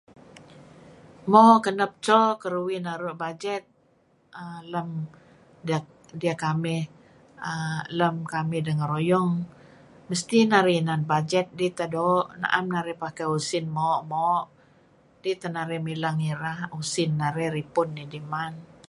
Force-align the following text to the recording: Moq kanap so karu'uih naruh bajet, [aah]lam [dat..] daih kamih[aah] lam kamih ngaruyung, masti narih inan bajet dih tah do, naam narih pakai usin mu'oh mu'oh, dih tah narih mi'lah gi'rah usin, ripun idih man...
Moq 1.31 1.57
kanap 1.65 1.91
so 2.05 2.19
karu'uih 2.41 2.81
naruh 2.85 3.15
bajet, 3.23 3.63
[aah]lam 4.41 4.89
[dat..] 5.69 5.85
daih 6.19 6.37
kamih[aah] 6.43 7.83
lam 7.99 8.15
kamih 8.33 8.63
ngaruyung, 8.77 9.31
masti 10.09 10.39
narih 10.51 10.77
inan 10.81 11.01
bajet 11.11 11.47
dih 11.59 11.71
tah 11.77 11.89
do, 11.95 12.09
naam 12.41 12.65
narih 12.75 12.97
pakai 13.03 13.27
usin 13.37 13.65
mu'oh 13.75 14.01
mu'oh, 14.11 14.43
dih 15.21 15.35
tah 15.41 15.51
narih 15.57 15.81
mi'lah 15.87 16.13
gi'rah 16.21 16.57
usin, 16.79 17.11
ripun 17.55 17.89
idih 18.03 18.23
man... 18.31 18.53